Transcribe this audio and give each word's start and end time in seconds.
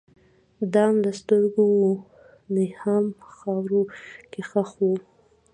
دام 0.73 0.93
له 1.03 1.11
سترګو 1.19 1.63
وو 1.77 1.91
نیهام 2.55 3.05
خاورو 3.35 3.81
کي 4.31 4.41
ښخ 4.49 4.69
وو 4.83 4.93